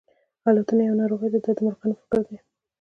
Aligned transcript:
الوتنه 0.49 0.81
یوه 0.87 0.97
ناروغي 1.01 1.29
ده 1.33 1.39
دا 1.45 1.51
د 1.57 1.59
مرغانو 1.65 1.99
فکر 2.01 2.21
دی. 2.27 2.37